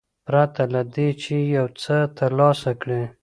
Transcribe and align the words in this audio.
پرته 0.27 0.63
له 0.73 0.81
دې 0.93 1.09
چې 1.21 1.35
یو 1.55 1.67
څه 1.81 1.95
ترلاسه 2.17 2.71
کړي. 2.81 3.03